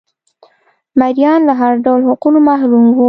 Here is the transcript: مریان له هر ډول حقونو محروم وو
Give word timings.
مریان 0.99 1.39
له 1.49 1.53
هر 1.61 1.73
ډول 1.85 2.01
حقونو 2.07 2.39
محروم 2.47 2.83
وو 2.87 2.99